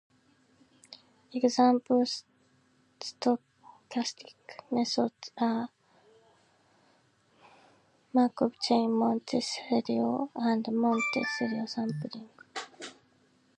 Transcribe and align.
Example 1.31 2.03
stochastic 2.99 4.35
methods 4.71 5.31
are 5.37 5.69
Markov 8.11 8.53
Chain 8.63 8.91
Monte 8.93 9.39
Carlo 9.43 10.31
and 10.35 10.65
Monte 10.71 11.21
Carlo 11.37 11.67
sampling. 11.67 12.29